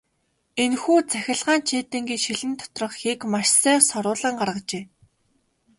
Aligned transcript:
Энэхүү 0.63 0.99
цахилгаан 1.09 1.61
чийдэнгийн 1.67 2.21
шилэн 2.25 2.51
доторх 2.59 2.93
хийг 3.01 3.21
маш 3.31 3.47
сайн 3.61 3.81
соруулан 3.89 4.35
гаргажээ. 4.39 4.83